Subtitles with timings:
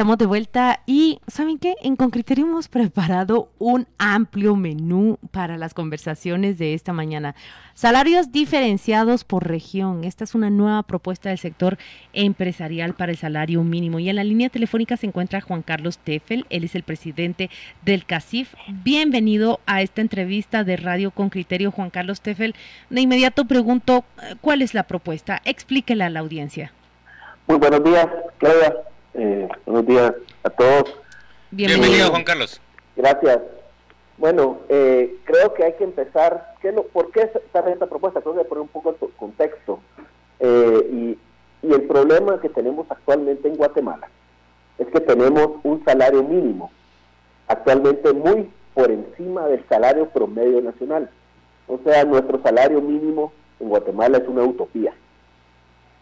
[0.00, 1.74] estamos de vuelta y ¿saben qué?
[1.82, 7.34] En Concriterio hemos preparado un amplio menú para las conversaciones de esta mañana.
[7.74, 10.04] Salarios diferenciados por región.
[10.04, 11.76] Esta es una nueva propuesta del sector
[12.14, 13.98] empresarial para el salario mínimo.
[13.98, 16.46] Y en la línea telefónica se encuentra Juan Carlos Teffel.
[16.48, 17.50] Él es el presidente
[17.84, 18.54] del CACIF.
[18.68, 22.54] Bienvenido a esta entrevista de Radio con Criterio, Juan Carlos Teffel.
[22.88, 24.06] De inmediato pregunto,
[24.40, 25.42] ¿cuál es la propuesta?
[25.44, 26.72] Explíquela a la audiencia.
[27.46, 28.06] Muy buenos días,
[28.38, 28.89] Claudia.
[29.14, 30.14] Eh, buenos días
[30.44, 30.94] a todos.
[31.50, 32.60] Bienvenido, Juan Carlos.
[32.96, 33.40] Gracias.
[34.18, 36.54] Bueno, eh, creo que hay que empezar.
[36.60, 38.20] ¿qué lo, ¿Por qué está esta propuesta?
[38.20, 39.80] Creo que poner un poco de contexto.
[40.38, 41.16] Eh,
[41.62, 44.08] y, y el problema que tenemos actualmente en Guatemala
[44.78, 46.70] es que tenemos un salario mínimo,
[47.48, 51.10] actualmente muy por encima del salario promedio nacional.
[51.66, 54.94] O sea, nuestro salario mínimo en Guatemala es una utopía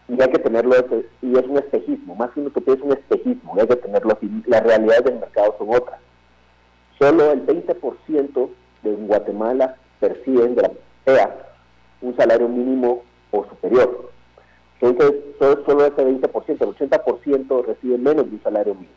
[0.08, 0.74] y hay que tenerlo,
[1.20, 4.12] y es un espejismo, más que una utopía es un espejismo, y hay que tenerlo
[4.14, 6.00] así, las realidades del mercado son otras.
[6.98, 8.48] Solo el 20%
[8.82, 10.70] de Guatemala perciben de la
[12.00, 14.10] un salario mínimo o superior.
[14.80, 18.92] Entonces, solo, solo ese 20%, el 80% reciben menos de un salario mínimo.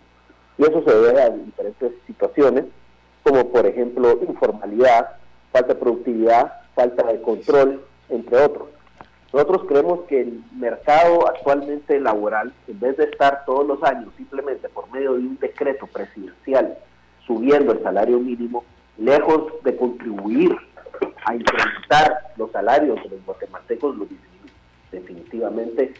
[0.58, 2.66] Y eso se debe a diferentes situaciones,
[3.24, 5.16] como por ejemplo informalidad,
[5.52, 8.68] falta de productividad, falta de control, entre otros.
[9.34, 14.68] Nosotros creemos que el mercado actualmente laboral, en vez de estar todos los años simplemente
[14.68, 16.78] por medio de un decreto presidencial
[17.26, 18.66] subiendo el salario mínimo,
[18.98, 20.54] lejos de contribuir
[21.26, 24.06] a incrementar los salarios de los guatemaltecos, lo
[24.92, 25.94] definitivamente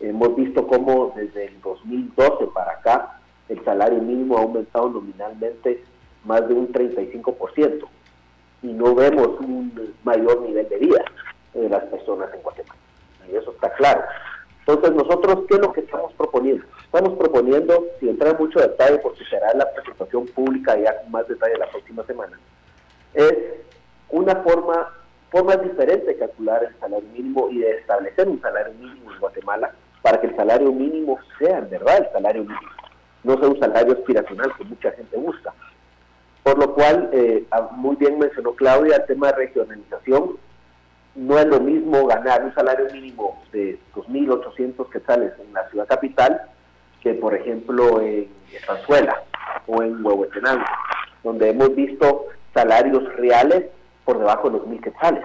[0.00, 5.84] hemos visto cómo desde el 2012 para acá el salario mínimo ha aumentado nominalmente
[6.24, 7.86] más de un 35%
[8.62, 11.04] y no vemos un mayor nivel de vida
[11.54, 12.80] de las personas en Guatemala.
[13.30, 14.02] Y eso está claro.
[14.66, 16.64] Entonces, nosotros, ¿qué es lo que estamos proponiendo?
[16.84, 21.26] Estamos proponiendo, si entra en mucho detalle, porque será la presentación pública ya con más
[21.26, 22.38] detalle la próxima semana,
[23.14, 23.34] es
[24.10, 24.92] una forma,
[25.30, 29.72] formas diferentes de calcular el salario mínimo y de establecer un salario mínimo en Guatemala
[30.02, 32.70] para que el salario mínimo sea en verdad el salario mínimo,
[33.24, 35.52] no sea un salario aspiracional que mucha gente busca.
[36.42, 40.38] Por lo cual, eh, ah, muy bien mencionó Claudia el tema de regionalización,
[41.14, 46.40] no es lo mismo ganar un salario mínimo de 2.800 quetzales en la ciudad capital
[47.02, 49.22] que, por ejemplo, en Estanzuela
[49.66, 50.64] o en Huehuetenango,
[51.22, 53.66] donde hemos visto salarios reales
[54.04, 55.24] por debajo de los 1.000 quetzales.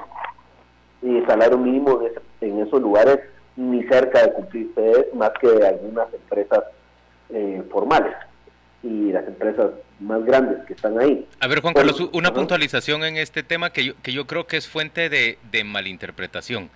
[1.02, 2.02] Y el salario mínimo
[2.42, 3.20] en esos lugares
[3.56, 6.64] ni cerca de cumplirse más que algunas empresas
[7.30, 8.16] eh, formales
[8.84, 11.26] y las empresas más grandes que están ahí.
[11.40, 14.58] A ver, Juan Carlos, una puntualización en este tema que yo, que yo creo que
[14.58, 16.70] es fuente de, de malinterpretación.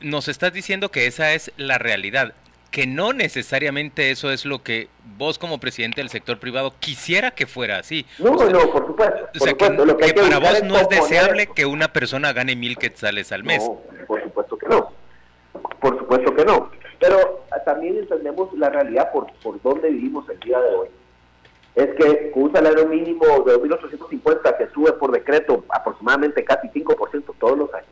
[0.00, 2.32] Nos estás diciendo que esa es la realidad,
[2.70, 4.88] que no necesariamente eso es lo que
[5.18, 8.06] vos como presidente del sector privado quisiera que fuera así.
[8.18, 9.28] No, no, por supuesto.
[9.38, 13.44] o sea, que, para vos no es deseable que una persona gane mil quetzales al
[13.44, 13.62] mes.
[13.62, 14.92] No, por supuesto que no.
[15.80, 16.70] Por supuesto que no.
[17.00, 20.88] Pero también entendemos la realidad por, por donde vivimos el día de hoy.
[21.74, 27.34] Es que con un salario mínimo de 2.850 que sube por decreto aproximadamente casi 5%
[27.38, 27.88] todos los años,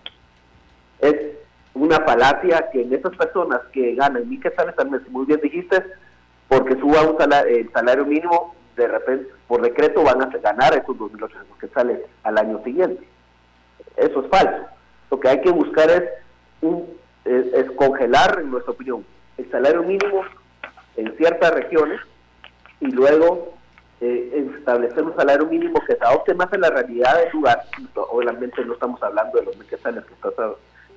[1.00, 1.14] es
[1.74, 5.82] una falacia que en esas personas que ganan mil quetzales al mes, muy bien dijiste,
[6.48, 10.96] porque suba un salario, el salario mínimo, de repente, por decreto van a ganar esos
[10.96, 11.30] 2.800
[11.60, 13.06] quetzales al año siguiente.
[13.96, 14.66] Eso es falso.
[15.10, 16.04] Lo que hay que buscar es
[16.60, 16.97] un
[17.28, 19.04] es, congelar, en nuestra opinión,
[19.36, 20.24] el salario mínimo
[20.96, 22.00] en ciertas regiones
[22.80, 23.54] y luego
[24.00, 27.64] eh, establecer un salario mínimo que se adopte más en la realidad del lugar.
[27.94, 29.76] Obviamente no estamos hablando de los que,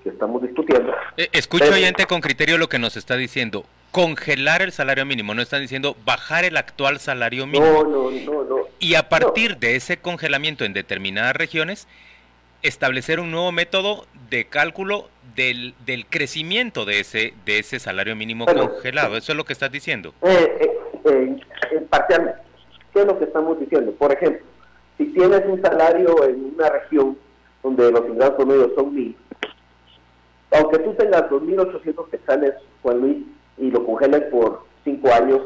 [0.04, 0.94] que estamos discutiendo.
[1.18, 3.66] Eh, escucho oyente con criterio lo que nos está diciendo.
[3.92, 7.84] Congelar el salario mínimo, no están diciendo bajar el actual salario mínimo.
[7.84, 8.58] No, no, no, no.
[8.80, 11.88] Y a partir de ese congelamiento en determinadas regiones,
[12.64, 18.46] establecer un nuevo método de cálculo del, del crecimiento de ese de ese salario mínimo
[18.46, 19.18] congelado.
[19.18, 20.14] ¿Eso es lo que estás diciendo?
[20.22, 20.58] Eh,
[21.06, 21.38] eh,
[21.72, 22.42] eh, parcialmente.
[22.94, 23.92] ¿Qué es lo que estamos diciendo?
[23.94, 24.46] Por ejemplo,
[24.98, 27.18] si tienes un salario en una región
[27.64, 29.16] donde los ingresos promedios son mil,
[30.52, 33.18] aunque tú tengas 2.800 quetzales, Juan Luis,
[33.58, 35.42] y lo congeles por cinco años,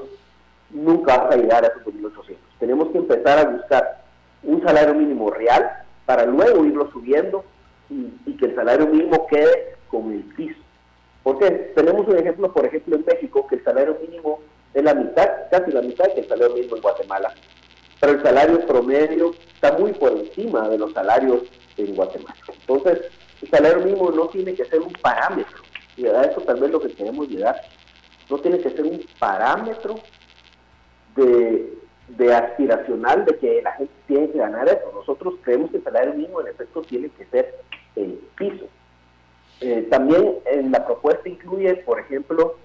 [0.71, 2.35] nunca vas a llegar a esos 2.800.
[2.59, 4.03] Tenemos que empezar a buscar
[4.41, 5.69] un salario mínimo real
[6.05, 7.43] para luego irlo subiendo
[7.89, 10.59] y, que el salario mínimo quede con el piso.
[11.23, 14.39] Porque tenemos un ejemplo, por ejemplo, en México, que el salario mínimo
[14.73, 17.33] es la mitad, casi la mitad que el salario mínimo en Guatemala.
[17.99, 21.43] Pero el salario promedio está muy por encima de los salarios
[21.77, 22.35] en Guatemala.
[22.59, 23.11] Entonces,
[23.41, 25.63] el salario mínimo no tiene que ser un parámetro.
[25.97, 27.61] Y a eso tal vez lo que queremos llegar.
[28.29, 29.95] No tiene que ser un parámetro
[31.15, 31.73] de,
[32.33, 34.91] aspiracional de que la gente tiene que ganar eso.
[34.93, 37.55] Nosotros creemos que el salario mínimo en efecto tiene que ser
[37.95, 38.65] el piso.
[39.61, 42.55] Eh, también en la propuesta incluye, por ejemplo,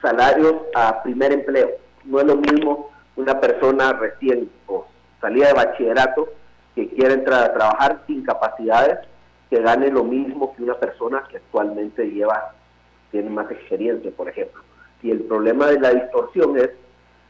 [0.00, 1.70] salarios a primer empleo.
[2.04, 4.86] No es lo mismo una persona recién o
[5.20, 6.28] salida de bachillerato
[6.74, 8.98] que quiere entrar a trabajar sin capacidades
[9.50, 12.54] que gane lo mismo que una persona que actualmente lleva,
[13.10, 14.62] tiene más experiencia, por ejemplo.
[15.02, 16.70] Y el problema de la distorsión es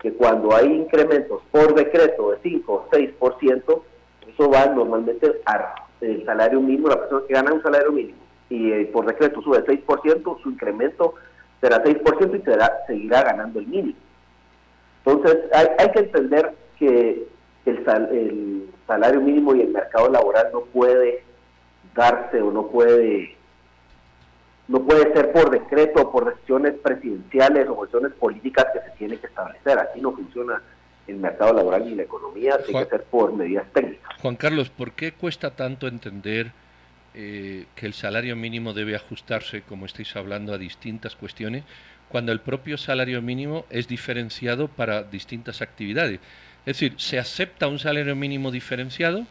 [0.00, 3.82] que cuando hay incrementos por decreto de 5 o 6%,
[4.28, 8.90] eso va normalmente al salario mínimo, la persona que gana un salario mínimo y eh,
[8.92, 11.14] por decreto sube 6%, su incremento
[11.60, 13.98] será 6% y será, seguirá ganando el mínimo.
[15.04, 17.26] Entonces hay, que entender que
[17.66, 21.24] el, el salario mínimo y el mercado laboral no puede
[21.94, 23.37] darse o no puede
[24.68, 29.16] no puede ser por decreto o por decisiones presidenciales o decisiones políticas que se tiene
[29.16, 29.78] que establecer.
[29.78, 30.62] Así no funciona
[31.06, 34.14] el mercado laboral ni la economía, tiene que ser por medidas técnicas.
[34.20, 36.52] Juan Carlos, ¿por qué cuesta tanto entender
[37.14, 41.64] eh, que el salario mínimo debe ajustarse, como estáis hablando, a distintas cuestiones,
[42.10, 46.20] cuando el propio salario mínimo es diferenciado para distintas actividades?
[46.66, 49.26] Es decir, se acepta un salario mínimo diferenciado,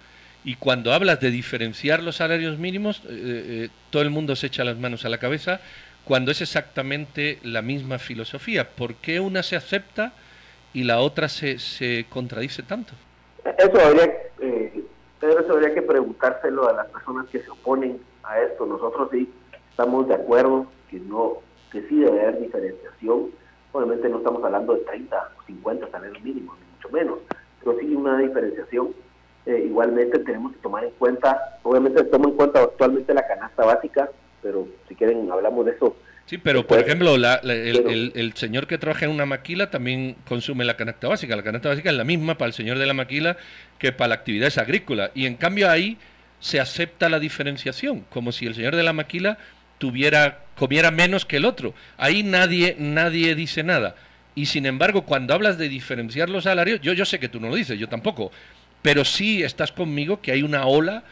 [0.48, 4.64] y cuando hablas de diferenciar los salarios mínimos, eh, eh, todo el mundo se echa
[4.64, 5.60] las manos a la cabeza
[6.06, 8.66] cuando es exactamente la misma filosofía.
[8.70, 10.14] ¿Por qué una se acepta
[10.72, 12.94] y la otra se, se contradice tanto?
[13.58, 14.06] Eso habría,
[14.40, 14.86] eh,
[15.20, 18.66] eso habría que preguntárselo a las personas que se oponen a esto.
[18.66, 19.30] Nosotros sí
[19.72, 21.40] estamos de acuerdo que no
[21.74, 23.32] que sí debe haber diferenciación.
[23.74, 27.20] Obviamente no estamos hablando de 30 o 50 salarios mínimos, ni mucho menos,
[27.60, 28.94] pero sí una diferenciación
[29.48, 34.10] eh, igualmente tenemos que tomar en cuenta, obviamente tomo en cuenta actualmente la canasta básica,
[34.42, 35.96] pero si quieren hablamos de eso.
[36.26, 41.08] Sí, pero por ejemplo, el, señor que trabaja en una maquila también consume la canasta
[41.08, 41.38] básica.
[41.38, 43.38] La canasta básica es la misma para el señor de la maquila
[43.80, 45.12] que para la actividad agrícola.
[45.16, 45.98] Y en cambio ahí
[46.42, 49.38] se acepta la diferenciación, como si el señor de la maquila
[49.78, 51.74] tuviera comiera menos que el otro.
[51.96, 53.96] Ahí nadie nadie dice nada.
[54.36, 57.48] Y sin embargo, cuando hablas de diferenciar los salarios, yo yo sé que tú no
[57.48, 58.34] lo dices, yo tampoco,
[58.88, 61.04] pero sí estás conmigo que hay una ola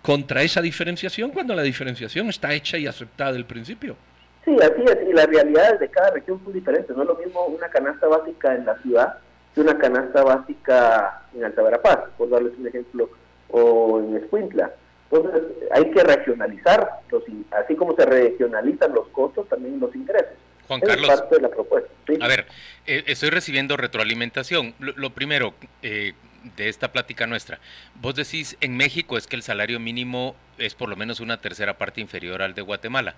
[0.00, 3.96] contra esa diferenciación cuando la diferenciación está hecha y aceptada del principio.
[4.44, 6.96] Sí, así es, y las realidades de cada región son diferentes.
[6.96, 9.18] No es lo mismo una canasta básica en la ciudad
[9.52, 13.10] que una canasta básica en Alta Verapaz, por darles un ejemplo,
[13.48, 14.70] o en Escuintla.
[15.10, 15.42] Entonces,
[15.72, 20.36] hay que regionalizar, los, así como se regionalizan los costos, también los ingresos.
[20.68, 21.90] Juan Carlos, parte de la propuesta.
[22.20, 22.46] a ver,
[22.86, 24.74] eh, estoy recibiendo retroalimentación.
[24.78, 26.14] Lo, primero, eh,
[26.56, 27.60] de esta plática nuestra.
[27.94, 31.78] Vos decís, en México es que el salario mínimo es por lo menos una tercera
[31.78, 33.14] parte inferior al de Guatemala,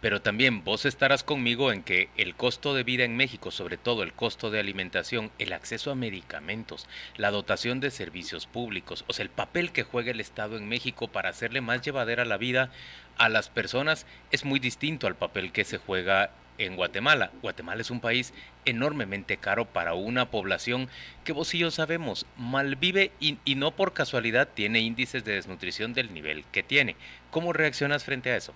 [0.00, 4.02] pero también vos estarás conmigo en que el costo de vida en México, sobre todo
[4.02, 6.86] el costo de alimentación, el acceso a medicamentos,
[7.16, 11.08] la dotación de servicios públicos, o sea, el papel que juega el Estado en México
[11.08, 12.70] para hacerle más llevadera la vida
[13.18, 16.30] a las personas es muy distinto al papel que se juega
[16.60, 17.30] en Guatemala.
[17.42, 18.34] Guatemala es un país
[18.64, 20.88] enormemente caro para una población
[21.24, 25.94] que vos y yo sabemos malvive y, y no por casualidad tiene índices de desnutrición
[25.94, 26.96] del nivel que tiene.
[27.30, 28.52] ¿Cómo reaccionas frente a eso?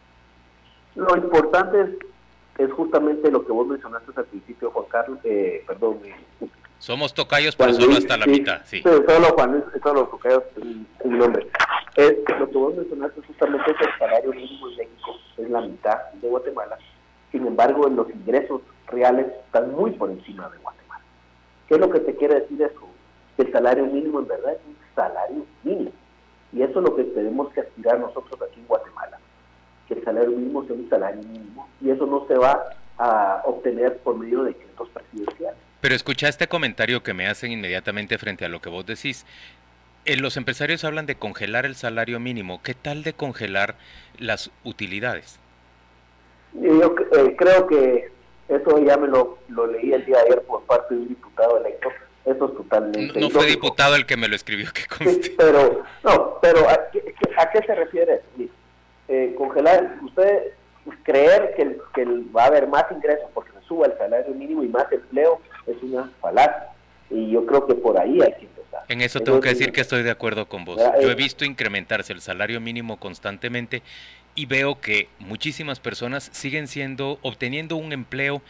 [0.95, 1.97] Lo importante
[2.59, 5.99] es, justamente lo que vos mencionaste al principio, Juan Carlos, eh, perdón.
[6.05, 6.47] Eh,
[6.79, 8.83] Somos tocayos, pero solo hasta la mitad, sí.
[8.83, 11.49] Solo Juan, solo tocayos, es mi nombre.
[11.97, 15.99] Es, lo que vos mencionaste justamente es el salario mínimo en México, es la mitad
[16.13, 16.79] de Guatemala
[17.35, 21.03] sin embargo, los ingresos reales están muy por encima de Guatemala.
[21.67, 22.89] ¿Qué es lo que te quiere decir eso?
[23.37, 25.91] El salario mínimo en verdad es un salario mínimo.
[26.53, 29.19] Y eso es lo que tenemos que aspirar nosotros aquí en Guatemala.
[29.89, 31.69] Que el salario mínimo sea un salario mínimo.
[31.81, 32.63] Y eso no se va
[32.99, 35.59] a obtener por medio de decretos presidenciales.
[35.81, 39.27] Pero escucha este comentario que me hacen inmediatamente frente a lo que vos decís.
[40.05, 42.63] Eh, los empresarios hablan de congelar el salario mínimo.
[42.63, 43.75] ¿Qué tal de congelar
[44.21, 45.41] las utilidades?
[46.55, 48.11] Yo eh, creo que
[48.49, 51.89] eso ya me lo, leí el día de ayer por parte de un diputado electo.
[52.25, 53.21] Eso es totalmente.
[53.21, 55.35] No, fue diputado el que me lo escribió, que conste.
[55.37, 58.23] pero, no, pero ¿a qué, se refiere?
[59.09, 60.53] Eh, congelar, usted
[61.03, 64.69] creer que, que va a haber más ingresos porque se suba el salario mínimo y
[64.69, 66.69] más empleo es una falacia.
[67.11, 68.83] Y yo creo que por ahí hay que empezar.
[68.89, 70.81] En eso tengo que decir que estoy de acuerdo con vos.
[71.01, 73.83] Yo he visto incrementarse el salario mínimo constantemente
[74.35, 78.43] y veo que muchísimas personas siguen siendo, obteniendo un empleo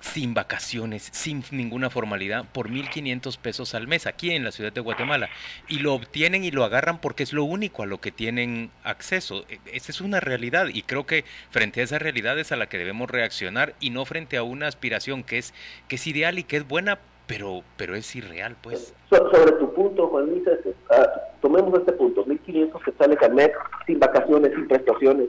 [0.00, 4.80] sin vacaciones, sin ninguna formalidad, por 1.500 pesos al mes aquí en la ciudad de
[4.80, 5.28] Guatemala.
[5.66, 9.44] Y lo obtienen y lo agarran porque es lo único a lo que tienen acceso.
[9.48, 12.68] E, esa es una realidad y creo que frente a esa realidad es a la
[12.68, 15.52] que debemos reaccionar y no frente a una aspiración que es,
[15.88, 16.98] que es ideal y que es buena
[17.28, 18.94] pero, pero es irreal, pues.
[19.10, 20.42] sobre tu punto, Juan Luis,
[20.90, 21.06] ah,
[21.40, 23.50] tomemos este punto, 1.500 que sale mes
[23.86, 25.28] sin vacaciones, sin prestaciones,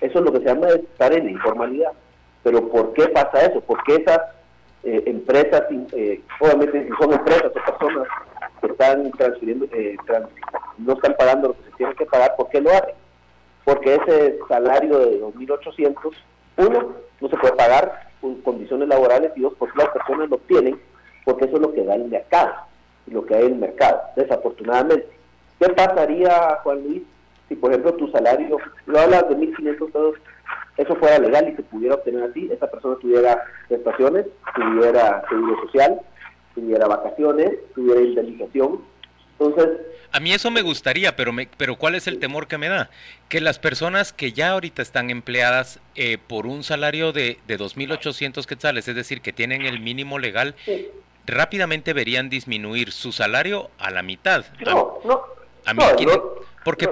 [0.00, 1.92] eso es lo que se llama estar en informalidad.
[2.42, 3.60] Pero ¿por qué pasa eso?
[3.60, 4.20] ¿Por qué esas
[4.84, 8.08] eh, empresas, eh, obviamente son empresas o personas
[8.60, 9.96] que están transfiriendo, eh,
[10.78, 12.94] no están pagando lo que se tiene que pagar, ¿por qué lo hacen?
[13.64, 16.12] Porque ese salario de 2.800,
[16.56, 20.80] uno, no se puede pagar con condiciones laborales y dos, porque las personas lo tienen,
[21.28, 22.54] porque eso es lo que da el mercado,
[23.08, 25.06] lo que hay en el mercado, desafortunadamente.
[25.60, 27.02] ¿Qué pasaría, Juan Luis,
[27.50, 28.56] si por ejemplo tu salario,
[28.86, 30.14] lo hablas de 1.500 pesos,
[30.78, 36.00] eso fuera legal y se pudiera obtener así, esa persona tuviera prestaciones, tuviera seguro social,
[36.54, 38.80] tuviera vacaciones, tuviera indemnización.
[39.38, 39.68] Entonces,
[40.10, 42.88] a mí eso me gustaría, pero me, pero ¿cuál es el temor que me da?
[43.28, 48.46] Que las personas que ya ahorita están empleadas eh, por un salario de, de 2.800
[48.46, 50.54] quetzales, es decir, que tienen el mínimo legal,
[51.32, 54.44] rápidamente verían disminuir su salario a la mitad.
[54.64, 55.22] No, no.
[55.64, 55.82] A mí,
[56.64, 56.86] porque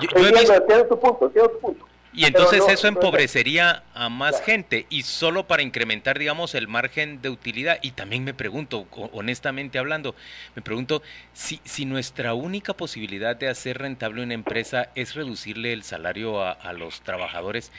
[0.00, 0.98] yo, he visto...
[0.98, 1.86] punto, punto.
[2.16, 7.28] Y entonces eso empobrecería a más gente y solo para incrementar, digamos, el margen de
[7.28, 7.78] utilidad.
[7.82, 10.14] Y también me pregunto, honestamente hablando,
[10.54, 15.82] me pregunto si, si nuestra única posibilidad de hacer rentable una empresa es reducirle el
[15.82, 17.72] salario a, los trabajadores,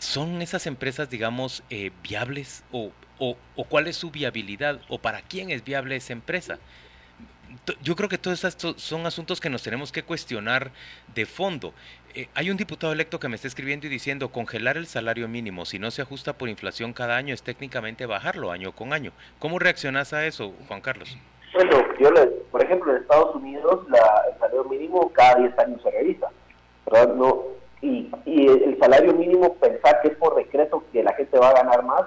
[0.00, 3.36] ¿son esas empresas, digamos, eh, viables o, o,
[3.68, 6.58] cuál es su viabilidad o para quién es viable esa empresa?
[7.82, 10.70] yo creo que todos estos son asuntos que nos tenemos que cuestionar
[11.16, 11.74] de fondo.
[12.14, 15.64] Eh, hay un diputado electo que me está escribiendo y diciendo congelar el salario mínimo
[15.64, 19.10] si no se ajusta por inflación cada año es técnicamente bajarlo año con año.
[19.40, 21.18] ¿Cómo reaccionas a eso, Juan Carlos?
[21.52, 25.82] Bueno, yo les, por ejemplo, en Estados Unidos la, el salario mínimo cada 10 años
[25.82, 26.28] se revisa.
[27.16, 27.44] No,
[27.82, 31.84] y, el salario mínimo pensar que es por decreto que la gente va a ganar
[31.84, 32.02] más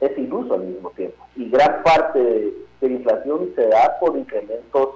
[0.00, 1.26] es iluso al mismo tiempo.
[1.36, 4.90] Y gran parte de la inflación se da por incrementos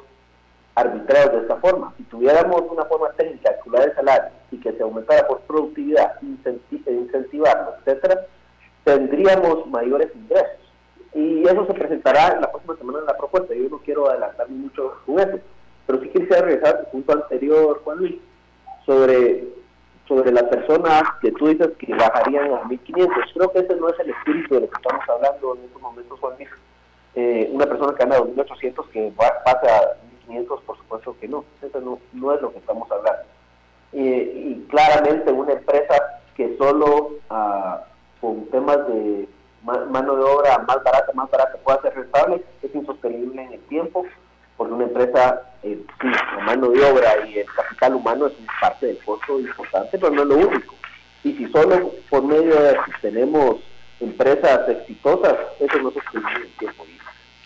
[0.75, 1.93] arbitrarios de esta forma.
[1.97, 6.21] Si tuviéramos una forma técnica de calcular el salario y que se aumentara por productividad,
[6.23, 8.27] incentivarlo, etcétera,
[8.85, 10.61] tendríamos mayores ingresos.
[11.15, 13.55] Y eso se presentará la próxima semana en la propuesta.
[13.55, 15.39] Yo no quiero adelantarme mucho con eso,
[15.87, 18.15] pero sí quisiera regresar al punto anterior, Juan Luis,
[18.87, 19.45] sobre,
[20.07, 23.09] sobre las personas que tú dices que bajarían a 1.500.
[23.35, 26.21] Creo que ese no es el espíritu de lo que estamos hablando en estos momentos,
[26.21, 26.49] Juan Luis
[27.15, 29.97] eh, una persona que gana 2.800 que pasa a
[30.29, 31.45] 1.500, por supuesto que no.
[31.61, 33.23] Eso no, no es lo que estamos hablando.
[33.93, 37.83] y claramente una empresa que solo ah,
[38.21, 39.29] con temas de
[39.63, 44.05] mano de obra más barata, más barata pueda ser rentable, es insostenible en el tiempo,
[44.57, 48.87] porque una empresa, eh, sí, la mano de obra y el capital humano es parte
[48.87, 50.75] del costo importante, pero no es lo único.
[51.25, 53.57] Y si solo por medio de tenemos
[54.01, 56.85] empresas exitosas, eso no sostenible en tiempo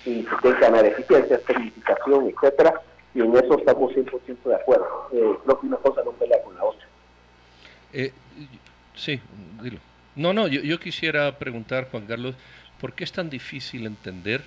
[0.07, 2.81] y se tiene que ganar eficiencia, tecnificación, etcétera,
[3.15, 5.09] y en eso estamos 100% de acuerdo.
[5.13, 6.87] Eh, creo que una cosa no pelea con la otra.
[7.93, 8.13] Eh,
[8.95, 9.21] sí,
[9.63, 9.81] dilo.
[10.15, 12.37] No, no, yo, yo quisiera preguntar, Juan Carlos,
[12.81, 14.43] ¿por qué es tan difícil entender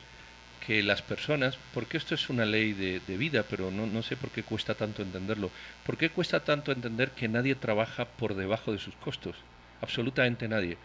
[0.66, 4.18] que las personas, porque esto es una ley de, de, vida, pero no, no sé
[4.18, 5.52] por qué cuesta tanto entenderlo,
[5.86, 9.36] ¿por qué cuesta tanto entender que nadie trabaja por debajo de sus costos?
[9.82, 10.78] Absolutamente nadie.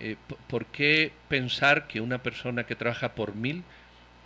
[0.00, 0.16] Eh,
[0.48, 3.62] ¿Por qué pensar que una persona que trabaja por mil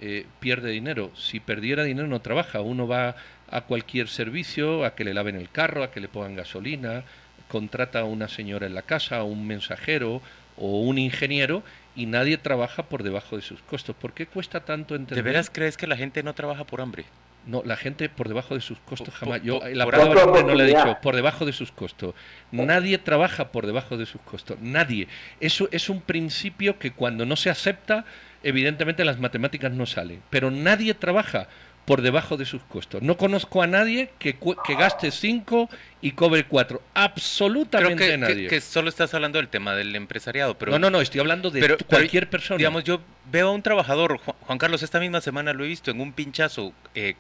[0.01, 1.13] eh, pierde dinero.
[1.17, 2.61] Si perdiera dinero no trabaja.
[2.61, 3.15] Uno va
[3.49, 7.05] a cualquier servicio, a que le laven el carro, a que le pongan gasolina,
[7.49, 10.21] contrata a una señora en la casa, a un mensajero
[10.57, 11.63] o un ingeniero
[11.95, 13.95] y nadie trabaja por debajo de sus costos.
[13.97, 15.17] ¿Por qué cuesta tanto entender?
[15.17, 17.05] ¿De veras crees que la gente no trabaja por hambre?
[17.47, 19.43] No, la gente por debajo de sus costos jamás.
[19.43, 22.15] Yo la palabra no le he dicho, por debajo de sus costos.
[22.51, 24.59] Nadie trabaja por debajo de sus costos.
[24.61, 25.09] Nadie.
[25.41, 28.07] Eso es un principio que cuando no se acepta
[28.45, 31.49] evidentemente las matemáticas no salen, pero nadie trabaja
[31.85, 33.03] por debajo de sus costos.
[33.03, 35.69] No conozco a nadie que, que gaste 5
[36.01, 36.81] y cobre 4.
[36.95, 38.49] Absolutamente que, nadie.
[38.49, 40.57] Que, solo estás hablando del tema del empresariado.
[40.57, 42.59] Pero, no, no, no, estoy hablando de cualquier persona.
[42.59, 43.01] Digamos, yo
[43.31, 46.73] veo a un trabajador, Juan Carlos, esta misma semana lo he visto en un pinchazo.
[46.95, 47.15] Eh,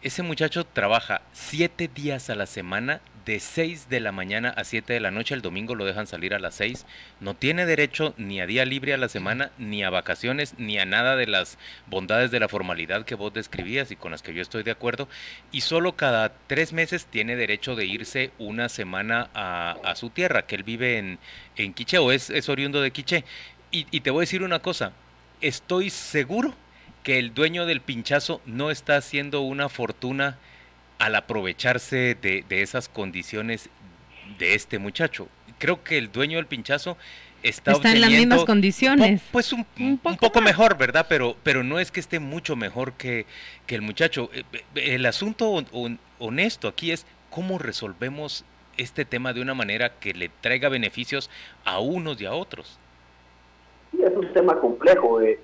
[0.00, 4.90] ese muchacho trabaja siete días a la semana de 6 de la mañana a 7
[4.90, 6.86] de la noche, el domingo lo dejan salir a las 6,
[7.20, 10.86] no tiene derecho ni a día libre a la semana, ni a vacaciones, ni a
[10.86, 11.58] nada de las
[11.88, 15.10] bondades de la formalidad que vos describías y con las que yo estoy de acuerdo,
[15.52, 20.56] y solo cada tres meses tiene derecho de irse una semana a, su tierra, que
[20.56, 21.18] él vive en,
[21.56, 23.26] en Quiché o es, es oriundo de Quiché.
[23.70, 24.92] Y, y te voy a decir una cosa,
[25.42, 26.54] estoy seguro
[27.02, 30.38] que el dueño del pinchazo no está haciendo una fortuna
[30.98, 33.70] al aprovecharse de, esas condiciones
[34.38, 35.28] de este muchacho.
[35.58, 36.96] Creo que el dueño del pinchazo
[37.42, 39.22] está, está en las mismas condiciones.
[39.32, 39.64] Pues un,
[39.98, 41.06] poco, mejor, ¿verdad?
[41.08, 43.26] Pero, pero no es que esté mucho mejor que,
[43.66, 44.30] que el muchacho.
[44.32, 45.64] Eh, eh, el asunto
[46.18, 48.44] honesto aquí es cómo resolvemos
[48.76, 51.30] este tema de una manera que le traiga beneficios
[51.64, 52.78] a unos y a otros.
[53.90, 55.20] Sí, es un tema complejo.
[55.20, 55.38] Eh.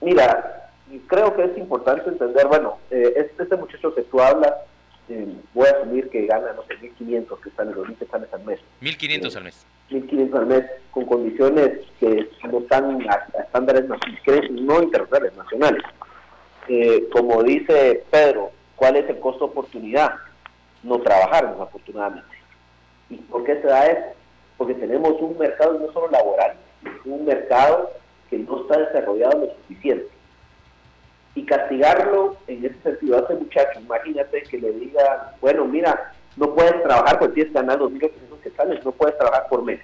[0.00, 0.70] Mira,
[1.06, 4.52] creo que es importante entender, bueno, este, este, muchacho que tú hablas,
[5.54, 8.60] voy a asumir que gana, no sé, 1.500 que están en los al mes.
[8.80, 9.66] 1.500 al mes.
[9.90, 15.82] 1.500 al mes, con condiciones que no están a, estándares no internacionales, nacionales.
[16.68, 20.14] Eh, como dice Pedro, ¿cuál es el costo de oportunidad?
[20.82, 22.36] No trabajar, desafortunadamente.
[23.10, 24.16] ¿Y por qué se da eso?
[24.56, 26.54] Porque tenemos un mercado no solo laboral,
[27.04, 27.90] un mercado
[28.30, 30.08] que no está desarrollado lo suficiente.
[31.34, 33.80] Y castigarlo en ese sentido a ese muchacho,
[34.40, 39.16] que le diga, bueno, mira, no puedes trabajar tienes que ganar 2.800 quetzales, no puedes
[39.18, 39.80] trabajar por mes.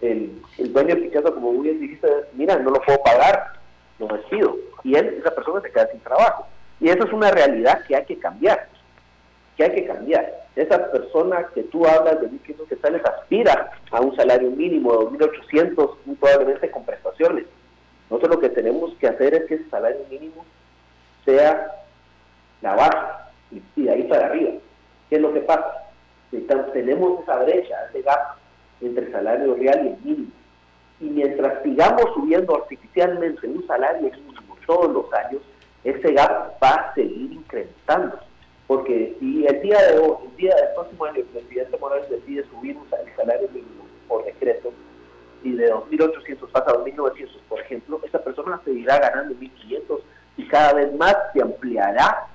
[0.00, 3.52] El, dueño del pichazo, como muy bien dijiste, mira, no lo puedo pagar,
[3.98, 4.56] lo despido.
[4.84, 6.46] Y él, esa persona se queda sin trabajo.
[6.80, 8.68] Y eso es una realidad que hay que cambiar,
[9.56, 10.32] que hay que cambiar.
[10.54, 15.96] Esa persona que tú hablas de 1.500 quetzales aspira a un salario mínimo de 2.800,
[16.04, 17.44] muy probablemente con prestaciones.
[18.10, 20.44] Nosotros lo que tenemos que hacer es que ese salario mínimo
[21.24, 21.72] sea
[22.62, 23.25] la base
[23.76, 24.52] y de ahí para arriba.
[25.08, 25.82] ¿Qué es lo que pasa?
[26.72, 28.36] Tenemos esa brecha, ese gap
[28.80, 30.32] entre el salario real y el mínimo.
[31.00, 35.42] Y mientras sigamos subiendo artificialmente un salario mínimo todos los años,
[35.84, 38.18] ese gap va a seguir incrementando.
[38.66, 42.44] Porque si el día de hoy, el día del próximo año, el presidente Morales decide
[42.50, 44.72] subir el salario mínimo por decreto,
[45.42, 50.00] y de 2.800 pasa a 2.900, por ejemplo, esa persona seguirá ganando 1.500
[50.36, 52.26] y cada vez más se ampliará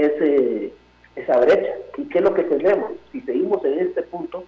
[0.00, 1.74] esa brecha.
[1.96, 2.92] ¿Y qué es lo que tenemos?
[3.12, 4.44] Si seguimos en este punto,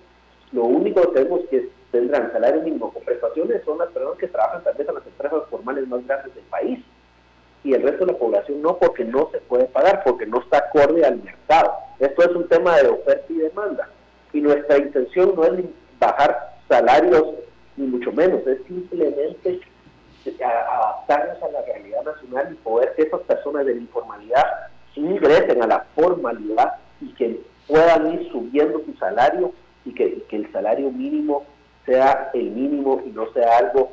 [0.52, 4.64] lo único que tenemos que tendrán salario mínimo con prestaciones son las personas que trabajan
[4.64, 6.81] tal vez en las empresas formales más grandes del país.
[7.64, 10.59] Y el resto de la población no, porque no se puede pagar, porque no está
[10.59, 11.72] acorde al mercado.
[12.00, 13.88] Esto es un tema de oferta y demanda.
[14.33, 15.64] Y nuestra intención no es
[16.00, 17.24] bajar salarios,
[17.77, 19.61] ni mucho menos, es simplemente
[20.40, 24.44] adaptarnos a la realidad nacional y poder que esas personas de la informalidad
[24.96, 29.52] ingresen a la formalidad y que puedan ir subiendo su salario
[29.85, 31.44] y que, el salario mínimo
[31.87, 33.92] sea el mínimo y no sea algo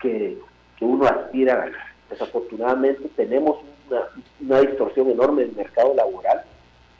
[0.00, 0.38] que,
[0.80, 1.86] uno aspira a ganar.
[2.10, 3.56] Desafortunadamente tenemos
[3.88, 4.02] una,
[4.40, 6.42] una distorsión enorme del mercado laboral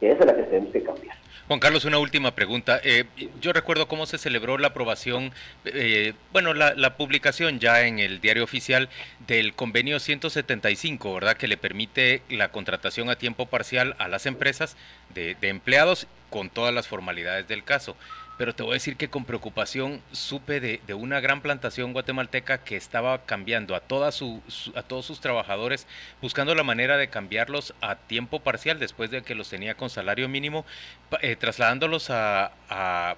[0.00, 1.16] que es la que tenemos que cambiar.
[1.46, 2.80] Juan Carlos, una última pregunta.
[2.82, 3.04] Eh,
[3.40, 5.32] yo recuerdo cómo se celebró la aprobación,
[5.66, 8.88] eh, bueno, la, publicación ya en el diario oficial
[9.26, 11.36] del convenio 175, ¿verdad?
[11.36, 14.76] Que le permite la contratación a tiempo parcial a las empresas
[15.14, 17.94] de empleados con todas las formalidades del caso
[18.36, 22.76] pero te voy a decir que con preocupación supe de, una gran plantación guatemalteca que
[22.76, 24.42] estaba cambiando a, toda su,
[24.74, 25.86] a todos sus trabajadores,
[26.20, 30.28] buscando la manera de cambiarlos a tiempo parcial después de que los tenía con salario
[30.28, 30.64] mínimo,
[31.20, 33.16] eh, trasladándolos a, a,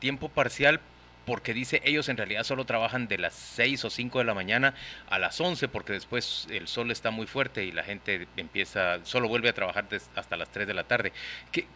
[0.00, 0.80] tiempo parcial
[1.24, 4.74] porque dice ellos en realidad solo trabajan de las 6 o 5 de la mañana
[5.08, 9.28] a las 11 porque después el sol está muy fuerte y la gente empieza, solo
[9.28, 11.12] vuelve a trabajar hasta las 3 de la tarde.
[11.50, 11.66] ¿Qué,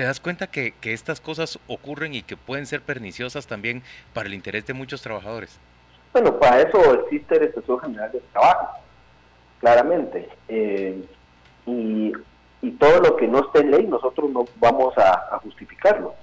[0.00, 3.82] te das cuenta que, estas cosas ocurren y que pueden ser perniciosas también
[4.14, 5.60] para el interés de muchos trabajadores.
[6.14, 8.78] Bueno, para eso existe el Estatuto General de Trabajo,
[9.58, 10.26] claramente.
[10.48, 11.04] Eh,
[11.66, 12.12] y,
[12.78, 16.14] todo lo que no esté en ley, nosotros no vamos a, justificarlo.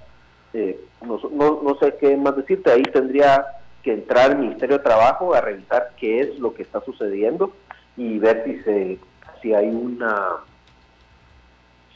[0.54, 3.46] Eh, no, no, sé qué más decirte, ahí tendría
[3.84, 7.52] que entrar el Ministerio de Trabajo a revisar qué es lo que está sucediendo
[7.96, 8.98] y ver si, se,
[9.40, 10.38] si hay una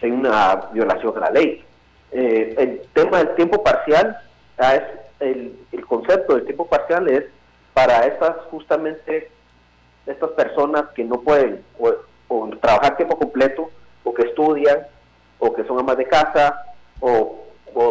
[0.02, 1.64] hay una violación a la ley.
[2.12, 4.18] Eh, el tema del tiempo parcial,
[4.58, 4.82] es
[5.20, 7.24] el, concepto del tiempo parcial es
[7.74, 9.30] para estas justamente
[10.06, 11.62] estas personas que no pueden
[12.60, 13.70] trabajar tiempo completo
[14.04, 14.86] o que estudian
[15.38, 16.64] o que son amas de casa
[17.00, 17.38] o,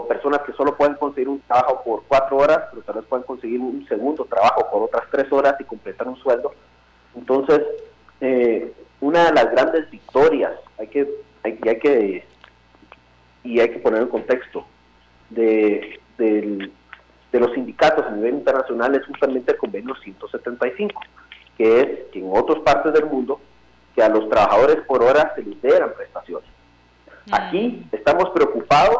[0.07, 3.59] personas que solo pueden conseguir un trabajo por cuatro horas pero tal vez pueden conseguir
[3.59, 6.53] un segundo trabajo por otras tres horas y completar un sueldo.
[7.15, 7.61] Entonces
[8.19, 11.09] eh, una de las grandes victorias hay que
[11.43, 12.25] hay, hay que
[13.43, 14.65] y hay que poner en contexto
[15.29, 15.99] de,
[17.31, 21.01] los sindicatos a nivel internacional es justamente el convenio 175,
[21.57, 23.39] que es que en otras partes del mundo
[23.95, 26.49] que a los trabajadores por hora se les dieran prestaciones.
[27.25, 27.33] Mm.
[27.33, 28.97] Aquí estamos preocupados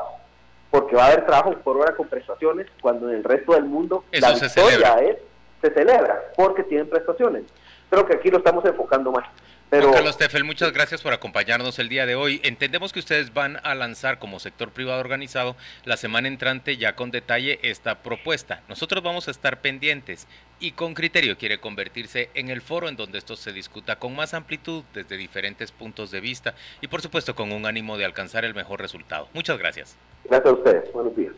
[0.70, 4.06] porque va a haber trabajo por hora con prestaciones, cuando en el resto del mundo
[4.12, 5.18] la victoria es
[5.62, 7.44] se celebra porque tienen prestaciones.
[7.90, 9.26] Creo que aquí lo estamos enfocando más.
[9.72, 12.42] Pero, Carlos Tefel, muchas gracias por acompañarnos el día de hoy.
[12.44, 15.56] Entendemos que ustedes van a lanzar como sector privado organizado
[15.86, 18.64] la semana entrante ya con detalle esta propuesta.
[18.68, 20.28] Nosotros vamos a estar pendientes
[20.60, 24.34] y con criterio quiere convertirse en el foro en donde esto se discuta con más
[24.34, 28.54] amplitud desde diferentes puntos de vista y por supuesto con un ánimo de alcanzar el
[28.54, 29.30] mejor resultado.
[29.34, 29.96] Muchas gracias.
[30.26, 30.92] Gracias a ustedes.
[30.92, 31.32] Buenos días.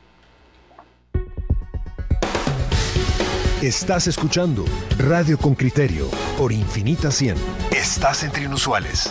[3.63, 4.65] Estás escuchando
[4.97, 7.37] Radio con Criterio por Infinita 100.
[7.71, 9.09] Estás entre inusuales.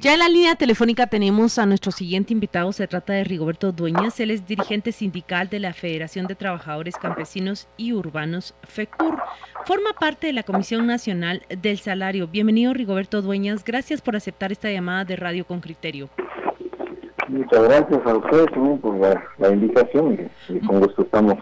[0.00, 2.72] Ya en la línea telefónica tenemos a nuestro siguiente invitado.
[2.72, 4.20] Se trata de Rigoberto Dueñas.
[4.20, 9.20] Él es dirigente sindical de la Federación de Trabajadores Campesinos y Urbanos, FECUR.
[9.64, 12.28] Forma parte de la Comisión Nacional del Salario.
[12.28, 13.64] Bienvenido, Rigoberto Dueñas.
[13.64, 16.08] Gracias por aceptar esta llamada de Radio con Criterio.
[17.32, 18.50] Muchas gracias a ustedes
[18.82, 21.38] por la, invitación y, con gusto estamos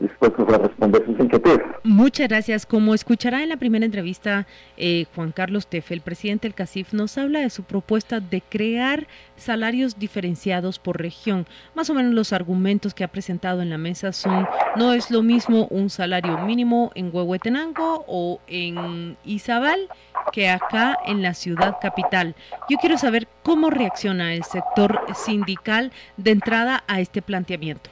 [0.00, 1.60] dispuestos a responder sus inquietudes.
[1.84, 2.64] Muchas gracias.
[2.64, 4.46] Como escuchará en la primera entrevista,
[4.78, 9.06] eh, Juan Carlos Tefe, el presidente del CACIF, nos habla de su propuesta de crear
[9.36, 11.46] salarios diferenciados por región.
[11.74, 15.22] Más o menos los argumentos que ha presentado en la mesa son, no es lo
[15.22, 19.88] mismo un salario mínimo en Huehuetenango o en Izabal
[20.32, 22.34] que acá en la ciudad capital.
[22.68, 27.90] Yo quiero saber cómo reacciona el sector sindical de entrada a este planteamiento.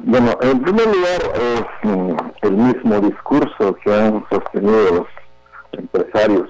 [0.00, 5.06] Bueno, en primer lugar es mm, el mismo discurso que han sostenido los
[5.72, 6.48] empresarios,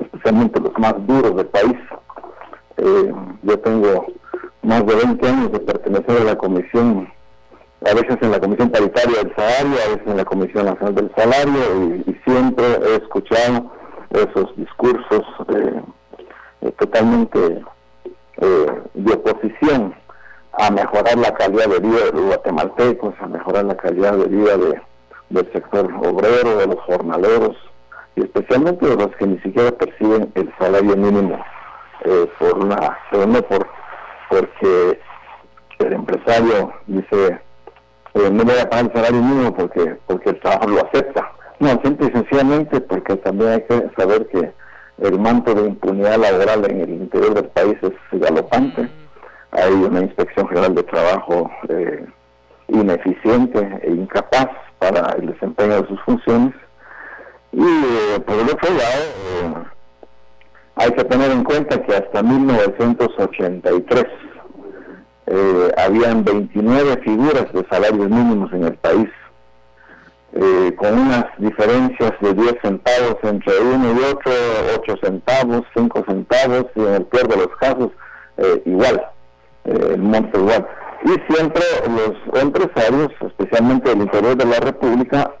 [0.00, 1.76] especialmente los más duros del país.
[2.76, 4.06] Eh, yo tengo
[4.62, 7.08] más de 20 años de pertenecer a la comisión,
[7.84, 11.12] a veces en la comisión paritaria del salario, a veces en la comisión nacional del
[11.14, 13.70] salario, y siempre he escuchado
[14.10, 15.82] esos discursos eh,
[16.62, 17.64] eh, totalmente
[18.38, 19.94] eh, de oposición
[20.58, 24.56] a mejorar la calidad de vida de los guatemaltecos, a mejorar la calidad de vida
[24.56, 24.80] de,
[25.28, 27.56] del sector obrero, de los jornaleros
[28.14, 31.44] y especialmente de los que ni siquiera perciben el salario mínimo
[32.38, 33.66] por una, por
[34.30, 35.00] porque
[35.80, 37.40] el empresario dice
[38.16, 41.80] no me voy a pagar el salario mínimo porque porque el trabajo lo acepta no,
[41.82, 44.52] simple y sencillamente porque también hay que saber que
[44.98, 48.82] el manto de impunidad laboral en el interior del país es galopante.
[48.82, 48.88] Mm.
[49.52, 52.06] Hay una inspección general de trabajo eh,
[52.68, 54.48] ineficiente e incapaz
[54.78, 56.54] para el desempeño de sus funciones.
[57.52, 59.02] Y eh, por el otro lado,
[59.32, 59.54] eh,
[60.74, 64.04] hay que tener en cuenta que hasta 1983
[65.76, 69.08] habían 29 figuras de salarios mínimos en el país
[70.38, 74.32] eh, con unas diferencias de 10 centavos entre uno y otro,
[74.82, 77.90] 8 centavos, 5 centavos, y en el peor de los casos,
[78.36, 79.02] eh, igual,
[79.64, 80.66] eh, el monto igual.
[81.04, 85.32] Y siempre los empresarios, especialmente del interior de la República,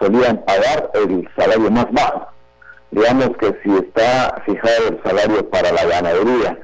[0.00, 2.26] solían pagar el salario más bajo.
[2.90, 6.58] Digamos que si está fijado el salario para la ganadería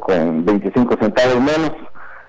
[0.00, 1.72] con 25 centavos menos,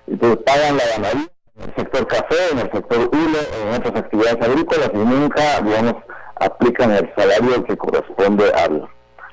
[0.06, 1.28] entonces pagan la ganadería
[1.58, 5.94] en el sector café, en el sector hule, en otras actividades agrícolas y nunca, digamos,
[6.36, 8.88] aplican el salario que corresponde al,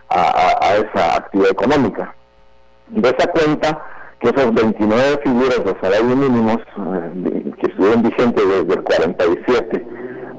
[0.09, 2.15] a, esa actividad económica.
[2.87, 3.83] De esa cuenta,
[4.19, 9.87] que esas 29 figuras de salario mínimos eh, que estuvieron vigentes desde el 47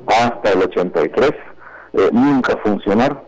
[0.07, 1.31] hasta el 83,
[1.93, 3.26] eh, nunca funcionaron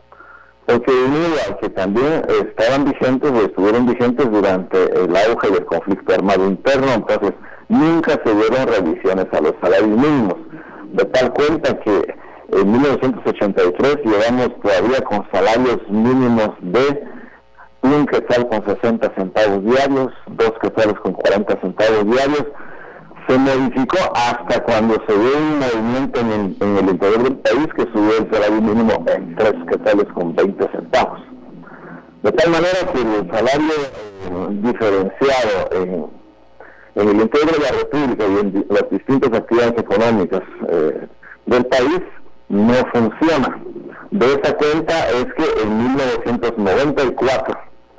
[0.69, 6.13] porque debido a que también estaban vigentes o estuvieron vigentes durante el auge del conflicto
[6.13, 7.33] armado interno, entonces
[7.71, 10.37] nunca se dieron revisiones a los salarios mínimos,
[10.93, 12.15] de tal cuenta que
[12.53, 17.03] en 1983 llegamos todavía con salarios mínimos de
[17.81, 22.45] un quetzal con 60 centavos diarios, dos quetzales con 40 centavos diarios.
[23.29, 28.19] Se modificó hasta cuando se dio un movimiento en el, interior del país que subió
[28.19, 31.21] el salario mínimo en tres quetzales con 20 centavos.
[32.23, 36.19] De tal manera que el salario eh, diferenciado en
[36.99, 41.07] en el interior de la República y en las distintas actividades económicas eh,
[41.47, 42.01] del país
[42.49, 43.63] no funciona.
[44.11, 47.57] De esa cuenta es que en 1994,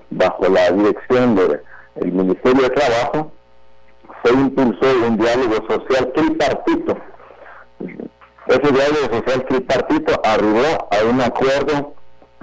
[0.09, 1.61] bajo la dirección del
[2.11, 3.31] Ministerio de Trabajo,
[4.23, 6.97] se impulsó un diálogo social tripartito.
[8.47, 11.93] Ese diálogo social tripartito arribó a un acuerdo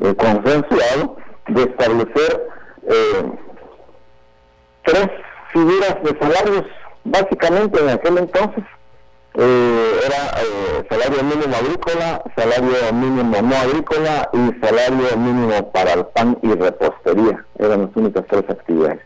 [0.00, 1.16] eh, consensuado
[1.48, 2.48] de establecer
[2.88, 3.32] eh,
[4.84, 5.08] tres
[5.52, 6.64] figuras de salarios,
[7.04, 8.64] básicamente en aquel entonces,
[9.38, 16.06] eh, era eh, salario mínimo agrícola, salario mínimo no agrícola y salario mínimo para el
[16.06, 17.44] pan y repostería.
[17.58, 19.00] Eran las únicas tres actividades.